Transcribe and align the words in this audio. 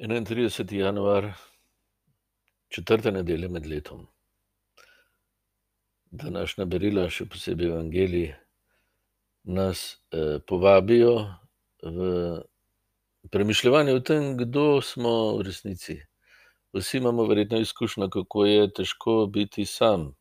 31. 0.00 0.72
januar, 0.72 1.32
četrta 2.68 3.10
nedelja 3.10 3.48
med 3.48 3.66
letom. 3.66 4.06
Današnja 6.10 6.64
berila, 6.64 7.04
še 7.12 7.26
posebej 7.28 7.68
evangeliji, 7.68 8.30
nas 9.44 10.00
eh, 10.12 10.38
povabijo 10.48 11.12
v 11.82 12.40
premišljevanje 13.28 13.92
o 13.94 14.00
tem, 14.00 14.30
kdo 14.40 14.80
smo 14.80 15.36
v 15.36 15.44
resnici. 15.50 15.98
Vsi 16.72 16.96
imamo 16.96 17.28
verjetno 17.28 17.60
izkušnjo, 17.60 18.08
kako 18.08 18.46
je 18.46 18.72
težko 18.72 19.26
biti 19.26 19.68
sam. 19.68 20.14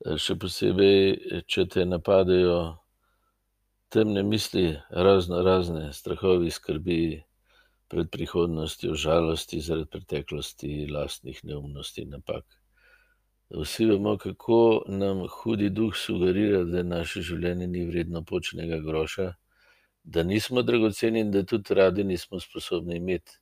Eh, 0.00 0.16
še 0.16 0.40
posebej, 0.40 1.44
če 1.44 1.68
te 1.68 1.84
napadajo 1.84 2.78
temne 3.92 4.22
misli, 4.24 4.78
razno 4.88 5.44
razne 5.44 5.92
strahovi, 5.92 6.50
skrbi, 6.50 7.27
pred 7.88 8.10
prihodnostjo, 8.10 8.94
žalosti 8.94 9.60
zaradi 9.60 9.90
preteklosti, 9.90 10.86
lastnih 10.92 11.40
neumnosti 11.44 12.02
in 12.02 12.10
napak. 12.10 12.44
Vsi 13.50 13.86
vemo, 13.86 14.16
kako 14.20 14.84
nam 14.88 15.24
hudi 15.28 15.70
duh 15.70 15.96
sugerira, 15.96 16.64
da 16.68 16.82
naše 16.82 17.22
življenje 17.24 17.66
ni 17.66 17.86
vredno 17.88 18.20
počnega 18.24 18.80
groša, 18.84 19.32
da 20.04 20.22
nismo 20.22 20.62
dragoceni 20.62 21.20
in 21.24 21.30
da 21.32 21.42
tudi 21.42 21.74
radi 21.74 22.04
nismo 22.04 22.40
sposobni 22.40 22.96
imeti. 22.96 23.38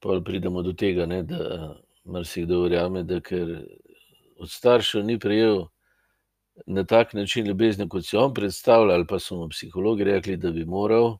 Pa 0.00 0.20
pridemo 0.24 0.62
do 0.62 0.72
tega, 0.72 1.06
ne, 1.06 1.22
da 1.22 1.72
marsikdo 2.04 2.60
verjame, 2.66 3.02
da 3.08 3.20
ker 3.20 3.62
od 4.36 4.50
staršev 4.50 5.04
ni 5.06 5.18
prejel 5.18 5.66
na 6.66 6.84
tak 6.84 7.14
način 7.14 7.46
ljubezni, 7.46 7.88
kot 7.88 8.04
si 8.06 8.16
on 8.16 8.34
predstavlja, 8.34 8.94
ali 8.94 9.06
pa 9.08 9.18
so 9.18 9.36
mu 9.36 9.48
psihologi 9.48 10.04
rekli, 10.04 10.36
da 10.36 10.50
bi 10.52 10.64
moral, 10.64 11.16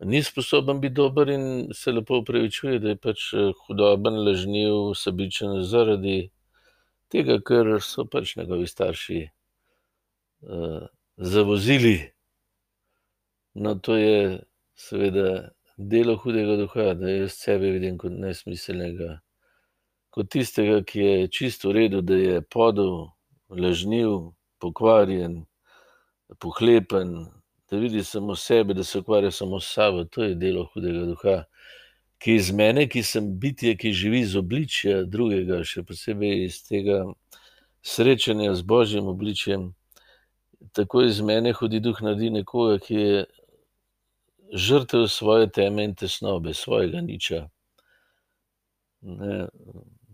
ni 0.00 0.22
sposoben 0.22 0.80
biti 0.80 0.94
dober 0.94 1.28
in 1.28 1.68
se 1.74 1.92
lepo 1.92 2.18
upravičuje, 2.18 2.78
da 2.78 2.88
je 2.94 2.96
pač 2.96 3.32
eh, 3.34 3.52
hudoben, 3.66 4.18
lažniv, 4.26 4.94
sebičen 4.98 5.62
zaradi 5.62 6.30
tega, 7.12 7.38
ker 7.38 7.76
so 7.82 8.06
pač 8.10 8.34
njegovi 8.36 8.66
starši 8.66 9.20
uh, 10.42 10.86
zavozili. 11.16 12.10
No, 13.54 13.74
to 13.78 13.96
je 13.96 14.40
seveda 14.74 15.50
delo 15.78 16.16
hudega 16.16 16.56
duha, 16.58 16.94
da 16.98 17.10
jaz 17.10 17.36
sebe 17.38 17.70
vidim 17.76 17.98
kot 17.98 18.16
nesmiselnega, 18.18 19.20
kot 20.10 20.30
tistega, 20.34 20.80
ki 20.82 21.06
je 21.06 21.28
čisto 21.30 21.70
v 21.70 21.76
redu, 21.78 22.02
da 22.02 22.18
je 22.18 22.42
podel, 22.42 23.12
lažniv, 23.50 24.32
pokvarjen, 24.58 25.44
pohlepen, 26.42 27.14
da 27.74 27.80
vidi 27.82 28.04
samo 28.04 28.36
sebe, 28.38 28.74
da 28.74 28.84
se 28.84 28.98
ukvarja 29.02 29.30
samo 29.30 29.60
s 29.60 29.72
sabo. 29.74 30.04
To 30.04 30.22
je 30.24 30.34
delo 30.38 30.68
hudega 30.74 31.06
duha, 31.10 31.36
ki 32.22 32.36
iz 32.38 32.50
mene, 32.54 32.86
ki 32.88 33.02
sem 33.02 33.32
bitje, 33.40 33.74
ki 33.76 33.92
živi 33.92 34.22
z 34.24 34.38
obličja 34.38 35.00
drugega, 35.10 35.58
še 35.66 35.82
posebej 35.82 36.44
iz 36.46 36.60
tega 36.68 37.02
srečanja 37.82 38.54
z 38.54 38.62
božjim 38.62 39.10
obličjem. 39.10 39.72
Tako 40.72 41.02
iz 41.08 41.18
mene 41.20 41.52
hudi 41.52 41.82
duh 41.82 41.98
naredi 42.00 42.30
nekoga, 42.38 42.78
ki 42.86 42.94
je 43.00 43.24
žrtev 44.54 45.08
svoje 45.10 45.50
teme 45.50 45.84
in 45.84 45.96
tesnobe, 45.98 46.54
svojega 46.54 47.02
niča. 47.02 47.42
Ne, 49.02 49.34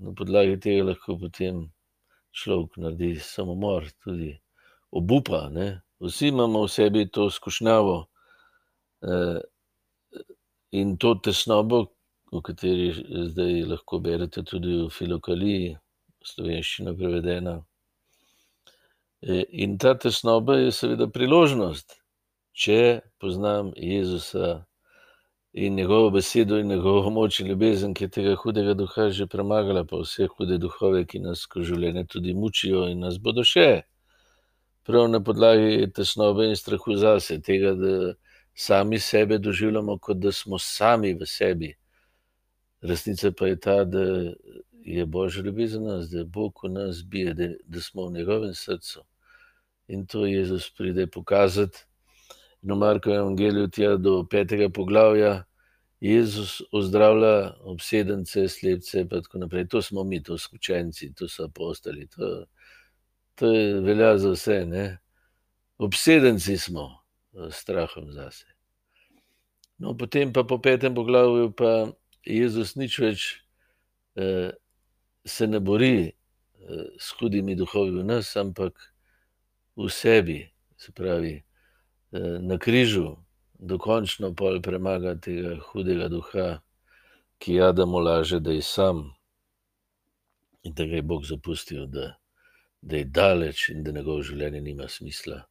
na 0.00 0.14
podlagi 0.16 0.56
tega 0.61 0.88
lahko 0.88 1.19
potem 1.20 1.69
človek 2.33 2.81
naredi 2.81 3.12
samomor, 3.22 3.86
tudi 4.03 4.33
obupa. 4.91 5.47
Ne. 5.53 5.69
Vsi 6.01 6.29
imamo 6.29 6.62
v 6.65 6.69
sebi 6.69 7.09
to 7.12 7.31
skušnjavo 7.31 7.97
eh, 9.03 9.41
in 10.70 10.97
to 10.97 11.15
tesnobo, 11.15 11.87
o 12.33 12.41
kateri 12.43 12.93
zdaj 13.28 13.65
lahko 13.69 13.99
berete 13.99 14.43
tudi 14.43 14.77
v 14.84 14.89
filokaliji, 14.89 15.75
slovenščina 16.25 16.94
prevedena. 16.97 17.59
Eh, 19.22 19.44
in 19.50 19.77
ta 19.78 19.93
tesnoba 19.99 20.56
je 20.56 20.72
seveda 20.72 21.10
priložnost, 21.12 21.99
če 22.56 23.00
poznam 23.21 23.72
Jezusa 23.77 24.65
in 25.53 25.75
njegovo 25.75 26.10
besedo 26.16 26.59
in 26.59 26.69
njegovo 26.72 27.10
moč 27.10 27.41
in 27.41 27.53
ljubezen, 27.53 27.94
ki 27.94 28.05
je 28.05 28.15
tega 28.16 28.34
hudega 28.41 28.75
duha 28.75 29.10
že 29.10 29.27
premagala, 29.27 29.84
pa 29.84 30.00
vse 30.00 30.31
hude 30.33 30.56
duhove, 30.59 31.05
ki 31.05 31.21
nas 31.21 31.44
skozi 31.44 31.75
življenje 31.75 32.06
tudi 32.06 32.34
mučijo 32.34 32.89
in 32.89 33.05
nas 33.05 33.19
bodo 33.19 33.44
še 33.44 33.83
prav 34.82 35.08
na 35.10 35.20
podlagi 35.24 35.91
tesnobe 35.94 36.48
in 36.48 36.56
strahu 36.56 36.96
zase, 36.96 37.41
tega, 37.42 37.74
da 37.74 38.14
sami 38.54 38.98
sebe 38.98 39.38
doživljamo, 39.38 39.98
kot 39.98 40.16
da 40.16 40.32
smo 40.32 40.58
sami 40.58 41.14
v 41.14 41.26
sebi. 41.26 41.74
Resnica 42.82 43.32
pa 43.32 43.46
je 43.46 43.60
ta, 43.60 43.84
da 43.84 44.32
je 44.84 45.06
Božja 45.06 45.42
ljubezen 45.42 45.84
nas, 45.84 46.08
da 46.10 46.18
je 46.18 46.24
Bog 46.24 46.60
v 46.64 46.68
nas 46.72 47.04
bije, 47.04 47.34
da, 47.34 47.48
da 47.66 47.80
smo 47.80 48.06
v 48.06 48.12
njegovem 48.12 48.54
srcu. 48.54 49.04
In 49.88 50.06
to 50.06 50.26
Jezus 50.26 50.70
pride 50.70 51.06
pokazati. 51.06 51.78
No, 52.62 52.76
Marko 52.76 53.10
je 53.10 53.16
evangeliju 53.16 53.68
tja 53.68 53.97
do 53.97 54.24
petega 54.30 54.68
poglavja. 54.68 55.44
Jezus 56.00 56.62
ozdravlja 56.72 57.52
obsedence, 57.60 58.48
slepce, 58.48 59.08
pa 59.08 59.20
tako 59.20 59.38
naprej. 59.38 59.66
To 59.68 59.82
smo 59.82 60.04
mi, 60.04 60.22
to 60.22 60.38
so 60.38 60.48
učenci, 60.54 61.12
to 61.14 61.28
so 61.28 61.44
apostoli. 61.44 62.06
To, 62.06 62.44
to 63.41 63.53
je 63.53 63.81
velja 63.81 64.19
za 64.19 64.31
vse. 64.31 64.67
Ne? 64.67 64.99
Obsedenci 65.78 66.59
smo 66.59 67.01
s 67.33 67.56
strahom 67.56 68.12
zase. 68.12 68.47
No, 69.78 69.97
potem 69.97 70.33
pa 70.33 70.45
po 70.45 70.59
petem 70.61 70.95
poglavju, 70.95 71.53
pa 71.56 71.89
Jezus 72.28 72.75
nič 72.77 72.99
več 73.01 73.23
eh, 74.21 74.53
se 75.25 75.49
ne 75.49 75.61
bori 75.61 76.11
eh, 76.12 76.12
s 77.01 77.17
hudimi 77.17 77.56
duhovi 77.56 77.97
v 77.97 78.05
nas, 78.05 78.37
ampak 78.37 78.77
v 79.81 79.89
sebi, 79.89 80.43
se 80.77 80.93
pravi, 80.93 81.33
eh, 81.41 82.37
na 82.45 82.61
križu, 82.61 83.17
dokončno 83.57 84.34
pol 84.37 84.61
premaga 84.61 85.17
tega 85.17 85.57
hudega 85.72 86.12
duha, 86.12 86.61
ki 87.41 87.57
Adamu 87.65 88.05
laže, 88.05 88.37
da 88.37 88.53
je 88.53 88.61
sam 88.61 89.07
in 90.61 90.77
da 90.77 90.84
ga 90.84 91.01
je 91.01 91.09
Bog 91.09 91.25
zapustil. 91.25 91.89
Da, 91.89 92.19
da 92.82 92.96
je 92.96 93.04
daleč 93.04 93.68
in 93.68 93.84
da 93.84 93.92
njegovo 93.92 94.22
življenje 94.22 94.60
nima 94.60 94.88
smisla, 94.88 95.42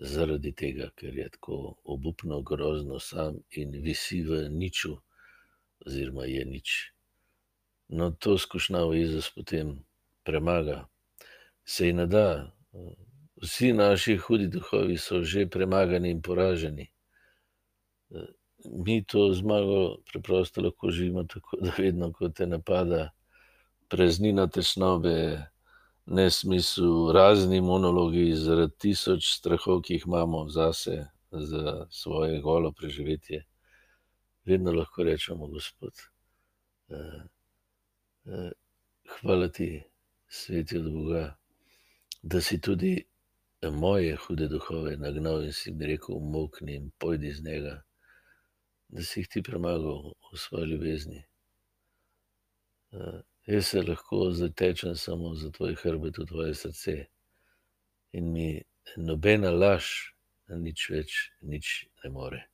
zaradi 0.00 0.52
tega, 0.56 0.90
ker 0.96 1.16
je 1.16 1.28
tako 1.36 1.76
obupno, 1.84 2.40
grozno 2.42 3.00
sam 3.00 3.40
in 3.50 3.76
visi 3.84 4.22
v 4.24 4.46
niču, 4.48 4.96
oziroma 5.86 6.24
je 6.28 6.44
nič. 6.44 6.76
No, 7.88 8.10
to 8.10 8.38
skušnjavo 8.38 8.94
Jezus 8.94 9.30
potem 9.34 9.84
premaga, 10.24 10.86
se 11.64 11.86
ji 11.86 11.92
nada. 11.92 12.52
Vsi 13.42 13.72
naši 13.72 14.16
hudi 14.16 14.46
duhovi 14.52 14.98
so 14.98 15.22
že 15.24 15.46
premagani 15.46 16.10
in 16.10 16.22
poraženi. 16.22 16.90
Mi 18.64 19.04
to 19.04 19.32
zmago 19.32 20.02
preprosto 20.12 20.60
lahko 20.60 20.90
živimo 20.90 21.24
tako, 21.24 21.56
da 21.60 21.72
vedno, 21.78 22.12
ko 22.12 22.28
te 22.28 22.46
napada 22.46 23.10
praznina 23.88 24.46
tesnobe, 24.46 25.49
nesmislu, 26.10 27.12
razni 27.12 27.60
monologi, 27.60 28.34
zaradi 28.34 28.74
tisoč 28.78 29.28
strahov, 29.36 29.82
ki 29.86 29.94
jih 29.94 30.06
imamo 30.06 30.48
zase, 30.50 31.06
za 31.30 31.86
svoje 31.90 32.40
golo 32.40 32.72
preživetje. 32.72 33.44
Vedno 34.44 34.72
lahko 34.72 35.02
rečemo, 35.02 35.46
Gospod, 35.46 35.92
eh, 36.88 37.22
eh, 38.24 38.50
hvala 39.20 39.48
ti, 39.48 39.82
sveti 40.28 40.78
od 40.78 40.92
Boga, 40.92 41.36
da 42.22 42.40
si 42.40 42.60
tudi 42.60 43.04
moje 43.62 44.16
hude 44.16 44.48
duhove 44.48 44.96
nagnal 44.96 45.44
in 45.44 45.52
si 45.52 45.72
mi 45.72 45.86
rekel: 45.86 46.16
umokni 46.16 46.74
in 46.74 46.90
pojdi 46.98 47.28
iz 47.28 47.44
njega, 47.44 47.82
da 48.88 49.02
si 49.02 49.20
jih 49.20 49.28
ti 49.28 49.42
premagal 49.42 50.12
v 50.32 50.38
svoji 50.38 50.66
ljubezni. 50.66 51.24
Eh, 52.92 53.20
Jaz 53.50 53.66
se 53.66 53.82
lahko 53.82 54.30
zatečem 54.30 54.96
samo 54.96 55.34
za 55.34 55.50
tvoj 55.50 55.74
hrbet, 55.74 56.18
v 56.18 56.26
tvoje 56.26 56.54
srce. 56.54 57.06
In 58.12 58.32
mi 58.32 58.62
nobena 58.96 59.50
laž, 59.50 60.14
nič 60.48 60.86
več, 60.90 61.16
nič 61.42 61.88
ne 62.04 62.10
more. 62.14 62.49